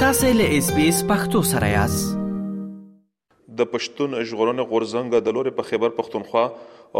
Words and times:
تاسو 0.00 0.28
له 0.38 0.44
اس 0.56 0.66
بي 0.74 0.82
اس 0.88 0.98
پختو 1.06 1.40
سره 1.46 1.68
یاست 1.70 2.10
د 3.60 3.64
پښتون 3.70 4.12
ژغورنې 4.32 4.66
غورزنګ 4.72 5.14
د 5.28 5.32
لوري 5.38 5.52
په 5.56 5.64
خیبر 5.70 5.94
پښتونخوا 5.96 6.42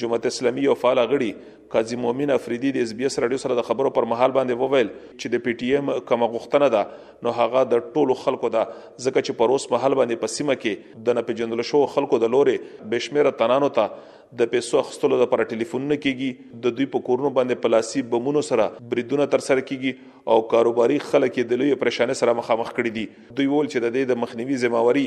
جماعت 0.01 0.25
اسلامي 0.30 0.66
او 0.72 0.74
فعال 0.80 1.00
غړي 1.04 1.30
قاضي 1.75 1.98
مؤمن 2.04 2.34
افریدي 2.34 2.72
د 2.75 2.86
اس 2.88 2.92
بي 3.00 3.06
اس 3.07 3.18
رادیو 3.24 3.40
سره 3.44 3.56
د 3.60 3.66
خبرو 3.69 3.92
پر 3.96 4.06
مهال 4.12 4.34
باندې 4.36 4.66
وویل 4.66 4.92
چې 4.92 5.34
د 5.36 5.44
پی 5.48 5.54
ټی 5.62 5.69
ایم 5.78 5.90
کومه 6.12 6.28
غوښتنه 6.36 6.69
ده 6.75 7.28
نو 7.28 7.34
هغه 7.40 7.63
د 7.72 7.81
ټولو 7.96 8.18
خلکو 8.22 8.51
ده 8.57 8.68
ځکه 8.75 9.18
چې 9.18 9.40
پروس 9.42 9.66
مهال 9.74 9.98
باندې 10.01 10.28
پسیمه 10.28 10.57
کې 10.63 11.04
د 11.10 11.18
نه 11.19 11.28
پیژندل 11.31 11.63
شو 11.72 11.81
خلکو 11.98 12.22
د 12.25 12.34
لورې 12.36 12.86
بشمیره 12.94 13.34
تنانو 13.42 13.72
ته 13.80 14.18
د 14.40 14.50
پیسو 14.54 14.81
اخستلو 14.84 15.18
لپاره 15.24 15.50
ټلیفون 15.56 15.86
نه 15.92 15.98
کیږي 16.06 16.60
د 16.66 16.75
دوی 16.80 16.88
په 16.96 17.06
کورونو 17.10 17.34
باندې 17.40 17.63
پلاسي 17.68 18.04
بمونو 18.13 18.44
سره 18.51 18.69
بریدونه 18.94 19.28
تر 19.36 19.46
سره 19.51 19.66
کیږي 19.72 19.96
او 20.27 20.42
کاروباري 20.48 20.98
خلک 21.12 21.38
یې 21.38 21.50
د 21.51 21.62
لوی 21.62 21.75
پریشانه 21.83 22.18
سره 22.21 22.36
مخامخ 22.39 22.71
کړي 22.71 22.95
دي 22.98 23.36
دوی 23.39 23.48
وویل 23.54 23.69
چې 23.69 23.86
د 23.86 23.94
دې 23.98 24.12
د 24.12 24.21
مخنیوي 24.24 24.57
ځماوري 24.66 25.06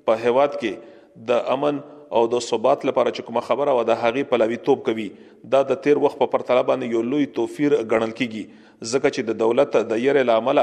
په 0.10 0.22
هواد 0.26 0.60
کې 0.60 0.74
د 1.32 1.40
امن 1.56 1.80
او 2.20 2.22
د 2.34 2.40
ثبات 2.50 2.86
لپاره 2.90 3.10
چې 3.16 3.26
کومه 3.30 3.42
خبره 3.50 3.76
و 3.78 3.84
د 3.90 3.98
هغې 4.04 4.24
پلوي 4.34 4.58
توپ 4.70 4.86
کوي 4.90 5.08
دا 5.56 5.62
د 5.72 5.82
تیر 5.88 5.98
وخت 6.06 6.18
په 6.22 6.32
پرتله 6.36 6.64
باندې 6.70 6.94
یو 6.96 7.02
لوی 7.14 7.26
توفیر 7.40 7.76
ګڼل 7.92 8.14
کیږي 8.22 8.66
ځکه 8.94 9.14
چې 9.16 9.22
د 9.30 9.38
دولت 9.44 9.78
د 9.92 10.04
یره 10.06 10.24
لامل 10.30 10.62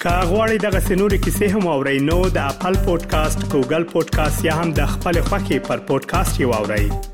کاغوري 0.03 0.55
دغه 0.67 0.79
سنوري 0.87 1.19
کیسې 1.25 1.57
هم 1.57 1.69
او 1.75 1.83
رینو 1.91 2.21
د 2.39 2.51
خپل 2.57 2.83
پودکاسټ 2.87 3.47
ګوګل 3.55 3.89
پودکاسټ 3.95 4.49
یا 4.51 4.59
هم 4.61 4.75
د 4.83 4.93
خپل 4.97 5.21
خاكي 5.31 5.63
پر 5.71 5.87
پودکاسټ 5.89 6.47
یووړئ 6.47 7.12